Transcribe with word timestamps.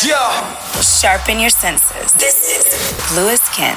Sharpen 0.00 1.40
your 1.40 1.50
senses. 1.50 2.12
This 2.18 2.36
is 2.46 3.16
Luis 3.16 3.40
Ken. 3.56 3.74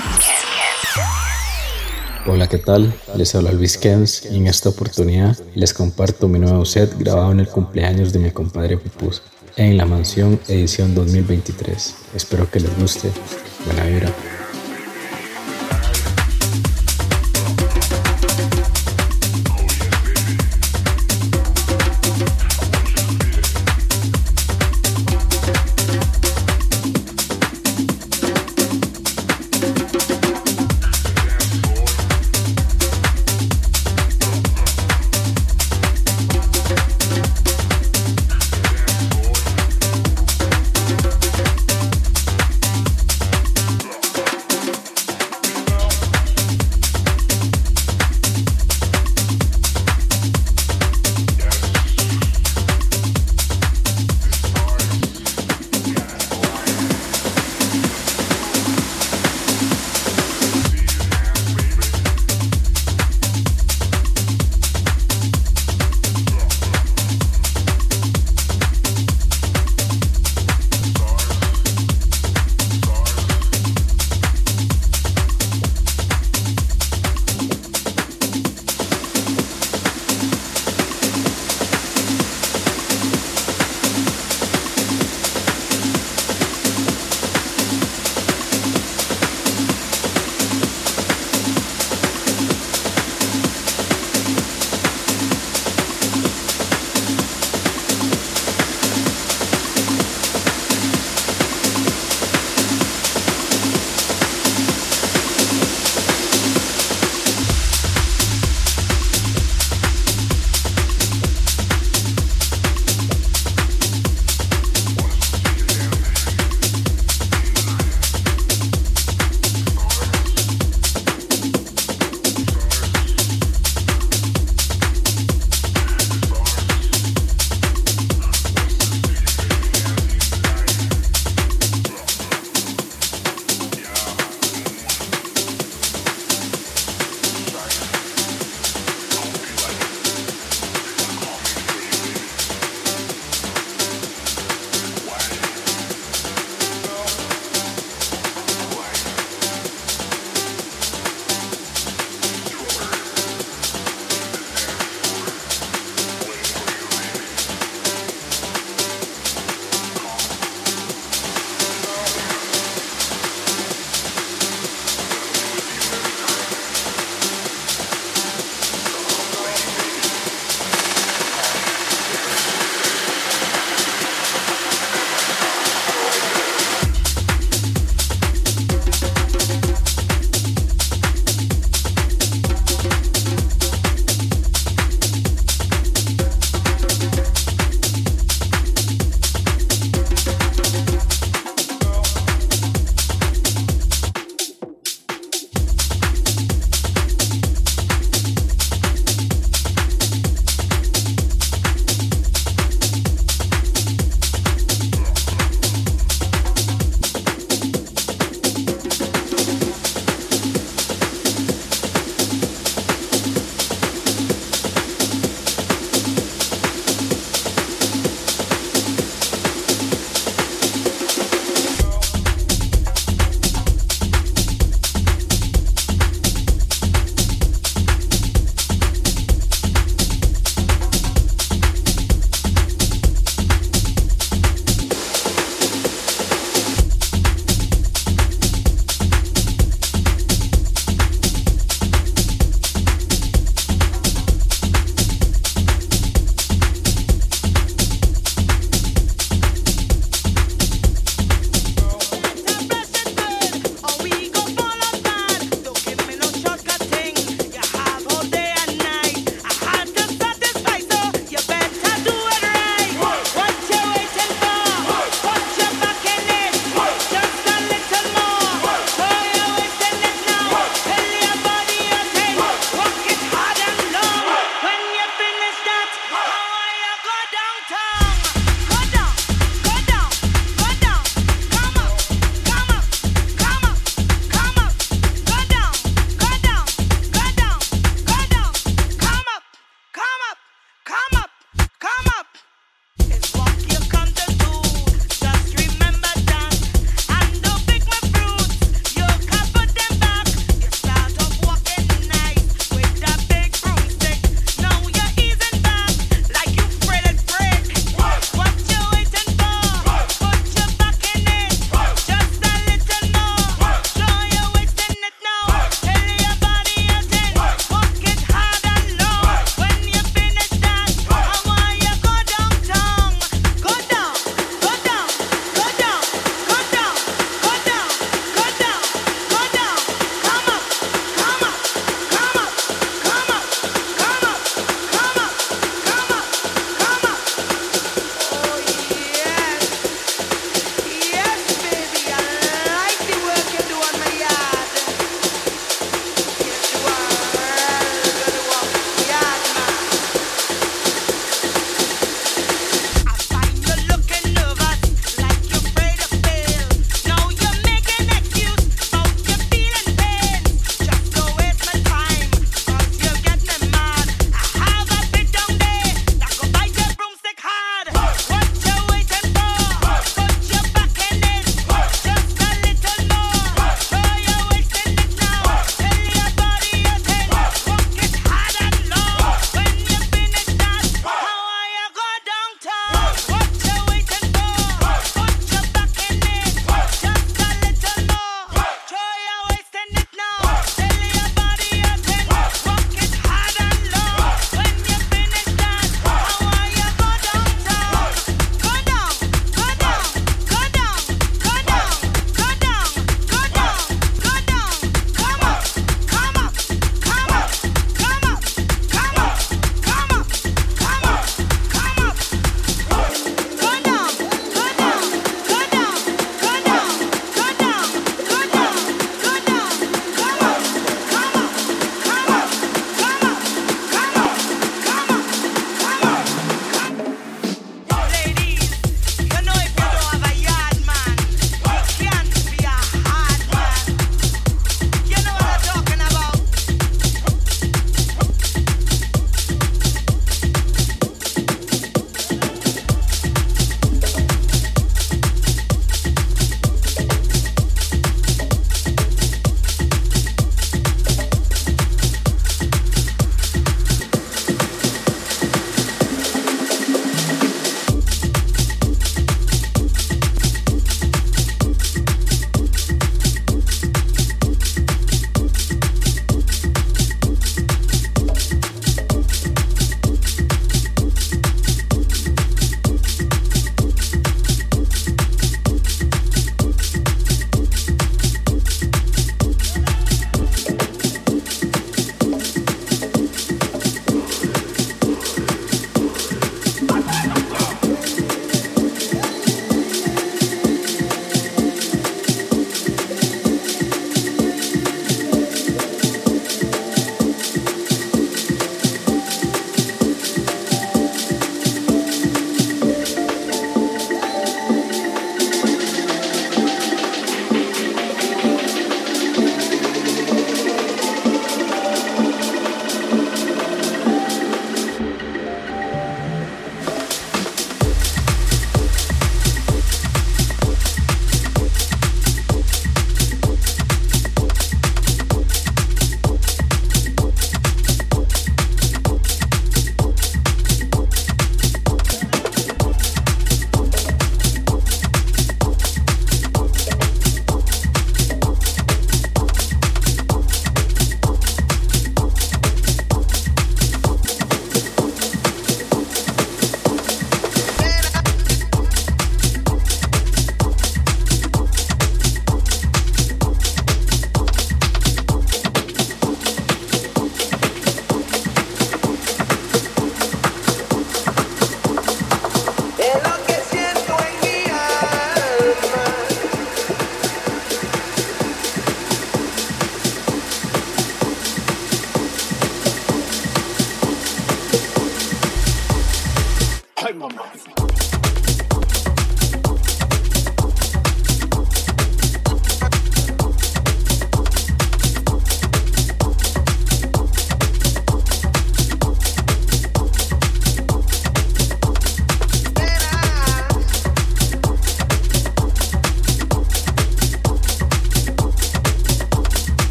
Hola, 2.27 2.47
¿qué 2.47 2.59
tal? 2.59 2.93
Les 3.15 3.33
habla 3.33 3.51
Luis 3.51 3.75
Kens 3.75 4.27
y 4.29 4.37
en 4.37 4.45
esta 4.45 4.69
oportunidad 4.69 5.35
les 5.55 5.73
comparto 5.73 6.27
mi 6.27 6.37
nuevo 6.37 6.63
set 6.63 6.95
grabado 6.99 7.31
en 7.31 7.39
el 7.39 7.47
cumpleaños 7.47 8.13
de 8.13 8.19
mi 8.19 8.29
compadre 8.29 8.77
Pupus 8.77 9.23
en 9.55 9.77
La 9.77 9.87
Mansión 9.87 10.39
edición 10.47 10.93
2023. 10.93 11.95
Espero 12.13 12.47
que 12.51 12.59
les 12.59 12.77
guste. 12.77 13.11
Buena 13.65 13.83
vibra. 13.85 14.09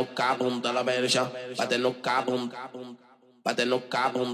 no 0.00 0.06
cabum 0.14 0.60
dalla 0.60 0.82
verja, 0.82 1.30
bate 1.58 1.76
no 1.76 1.92
cabum, 2.00 2.48
bate 3.44 3.64
no 3.66 3.80
cabum. 3.80 4.32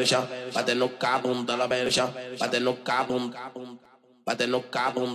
Verja, 0.00 0.26
bate 0.54 0.74
no 0.74 0.88
cabum 0.98 1.44
de 1.44 1.56
la 1.56 1.66
verja, 1.66 2.10
bate 2.38 2.60
no 2.60 2.82
cabum, 2.82 3.30
bate 4.24 4.46
no 4.46 4.62
cabum, 4.70 5.12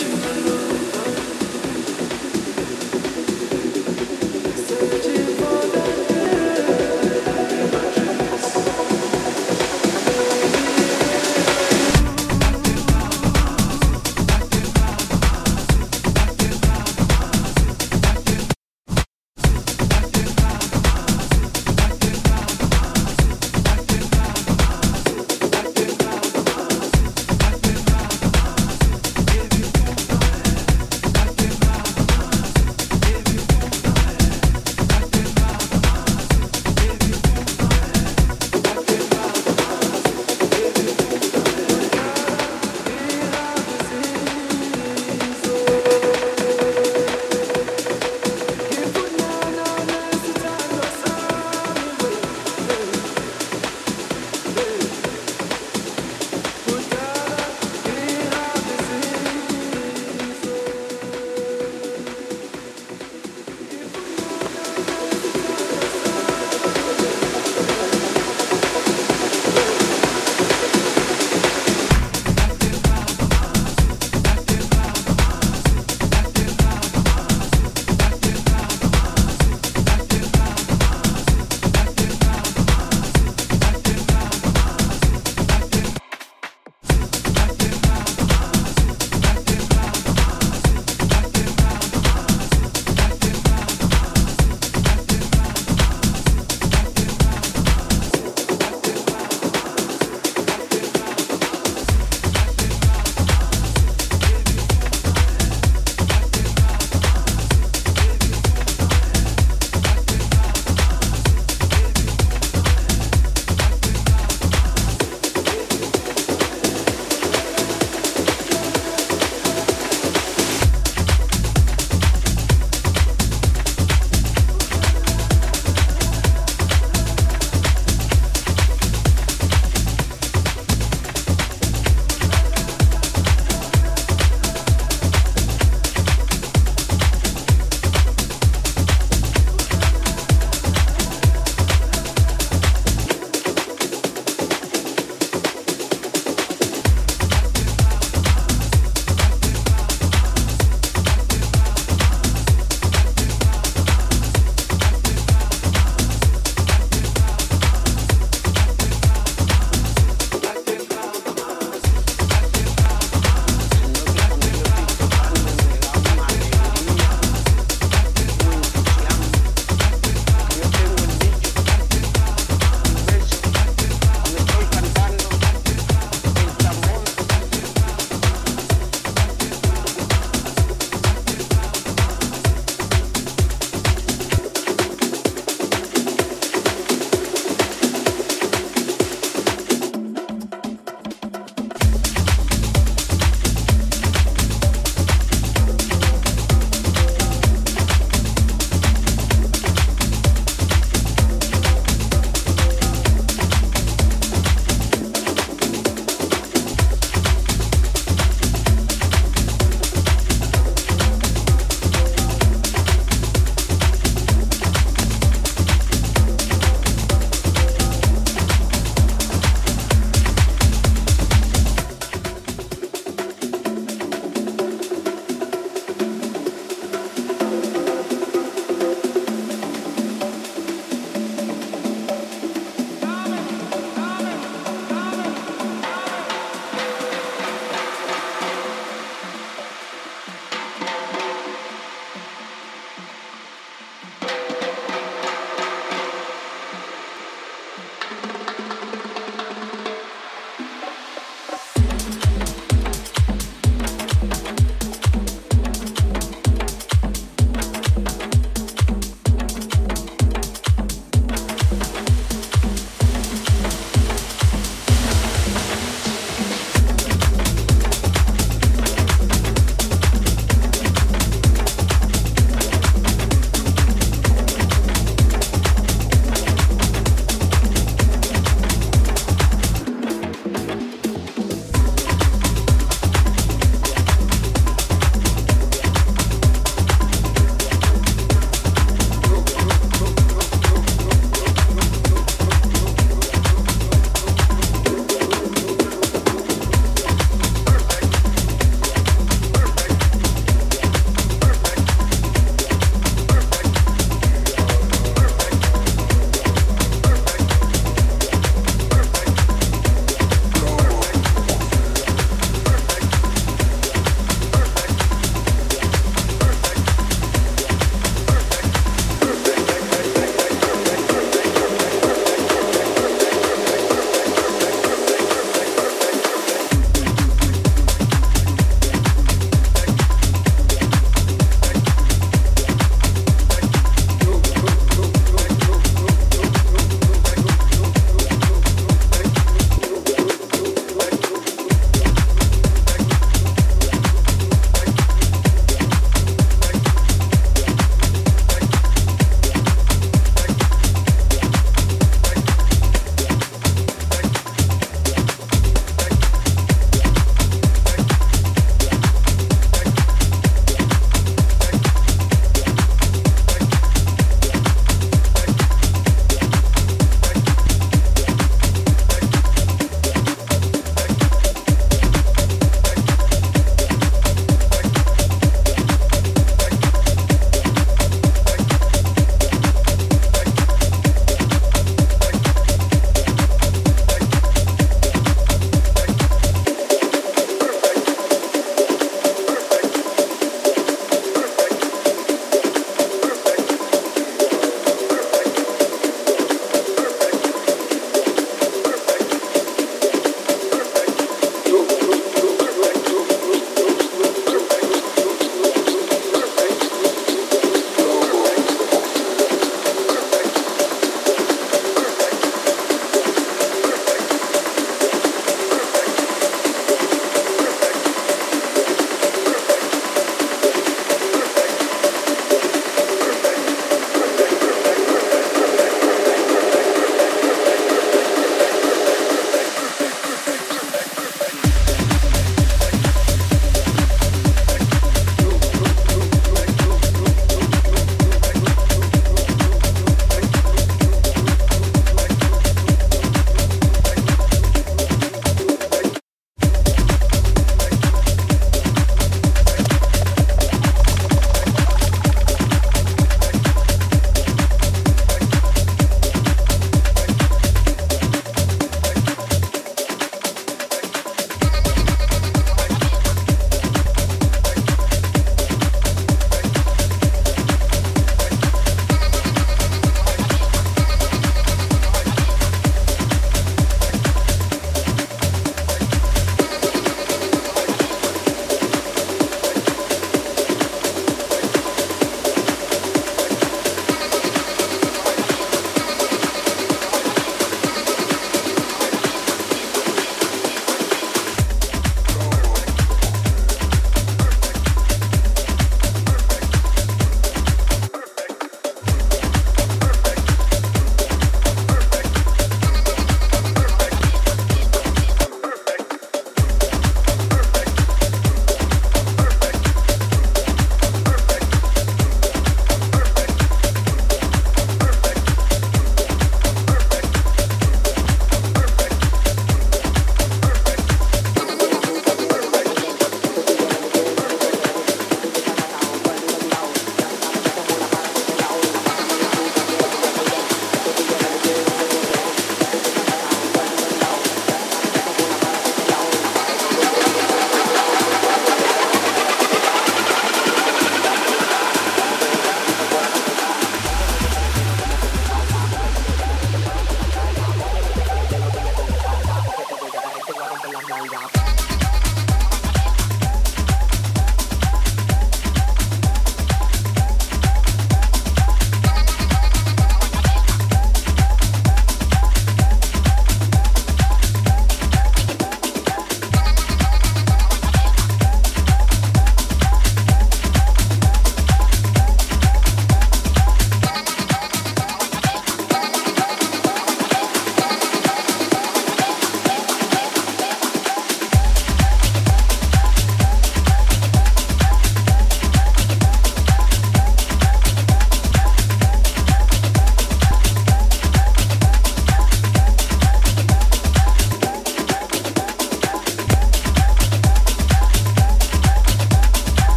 you. 0.00 0.57